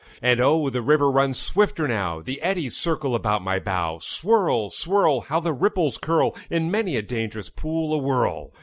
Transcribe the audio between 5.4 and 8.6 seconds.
ripples curl In many a dangerous pool awhirl!